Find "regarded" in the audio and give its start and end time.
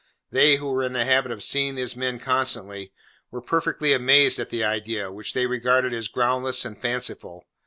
5.45-5.93